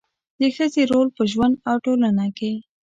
[0.39, 2.51] د ښځې رول په ژوند او ټولنه کې